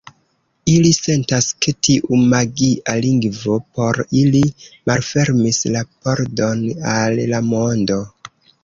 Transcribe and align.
Ili 0.75 0.93
sentas, 0.99 1.49
ke 1.65 1.73
tiu 1.87 2.17
magia 2.31 2.95
lingvo 3.07 3.59
por 3.77 4.01
ili 4.23 4.43
malfermis 4.89 5.63
la 5.77 5.89
pordon 5.95 6.69
al 6.97 7.25
la 7.37 7.49
mondo. 7.55 8.03